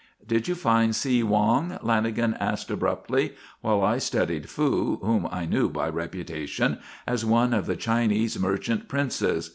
"Did 0.27 0.47
you 0.47 0.55
find 0.55 0.95
See 0.95 1.21
Wong?" 1.21 1.77
Lanagan 1.83 2.35
asked 2.39 2.71
abruptly, 2.71 3.35
while 3.61 3.83
I 3.83 3.99
studied 3.99 4.49
Fu, 4.49 4.95
whom 4.97 5.27
I 5.31 5.45
knew 5.45 5.69
by 5.69 5.89
reputation 5.89 6.79
as 7.05 7.23
one 7.23 7.53
of 7.53 7.67
the 7.67 7.75
Chinese 7.75 8.39
merchant 8.39 8.87
princes. 8.89 9.47